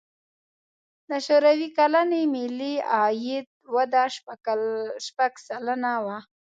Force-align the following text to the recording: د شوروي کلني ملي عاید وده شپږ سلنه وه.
د 1.09 1.11
شوروي 1.25 1.69
کلني 1.77 2.23
ملي 2.35 2.73
عاید 2.93 3.45
وده 3.75 4.03
شپږ 5.05 5.31
سلنه 5.47 5.93
وه. 6.05 6.17